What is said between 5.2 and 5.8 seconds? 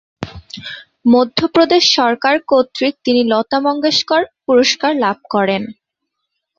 করেন।